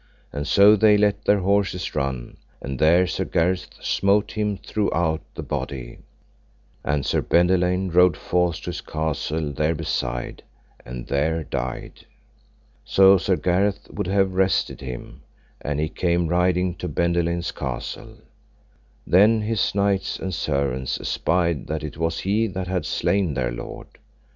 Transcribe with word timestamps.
And 0.33 0.47
so 0.47 0.75
they 0.75 0.97
let 0.97 1.25
their 1.25 1.41
horses 1.41 1.93
run, 1.93 2.37
and 2.59 2.79
there 2.79 3.05
Sir 3.05 3.23
Gareth 3.23 3.67
smote 3.81 4.31
him 4.31 4.57
throughout 4.57 5.21
the 5.35 5.43
body; 5.43 5.99
and 6.83 7.05
Sir 7.05 7.21
Bendelaine 7.21 7.89
rode 7.91 8.17
forth 8.17 8.61
to 8.61 8.71
his 8.71 8.81
castle 8.81 9.51
there 9.53 9.75
beside, 9.75 10.41
and 10.83 11.05
there 11.05 11.43
died. 11.43 12.07
So 12.83 13.19
Sir 13.19 13.35
Gareth 13.35 13.89
would 13.91 14.07
have 14.07 14.33
rested 14.33 14.81
him, 14.81 15.21
and 15.61 15.79
he 15.79 15.87
came 15.87 16.27
riding 16.29 16.73
to 16.77 16.87
Bendelaine's 16.87 17.51
castle. 17.51 18.15
Then 19.05 19.41
his 19.41 19.75
knights 19.75 20.17
and 20.17 20.33
servants 20.33 20.99
espied 20.99 21.67
that 21.67 21.83
it 21.83 21.95
was 21.97 22.21
he 22.21 22.47
that 22.47 22.65
had 22.65 22.87
slain 22.87 23.35
their 23.35 23.51
lord. 23.51 23.85